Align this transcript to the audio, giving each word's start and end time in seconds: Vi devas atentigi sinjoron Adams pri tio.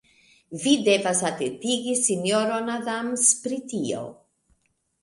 Vi 0.63 0.71
devas 0.87 1.21
atentigi 1.29 1.95
sinjoron 2.01 2.75
Adams 2.79 3.31
pri 3.45 3.63
tio. 3.75 4.07